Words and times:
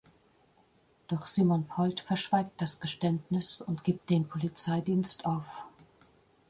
Doch 1.07 1.27
Simon 1.27 1.67
Polt 1.67 1.99
verschweigt 1.99 2.59
das 2.59 2.79
Geständnis 2.79 3.61
und 3.61 3.83
gibt 3.83 4.09
den 4.09 4.27
Polizeidienst 4.27 5.27
auf. 5.27 5.67